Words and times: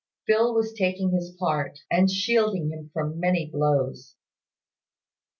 Phil 0.25 0.51
was 0.55 0.73
taking 0.73 1.11
his 1.11 1.29
part, 1.29 1.77
and 1.91 2.09
shielding 2.09 2.71
him 2.71 2.89
from 2.91 3.19
many 3.19 3.47
blows. 3.47 4.15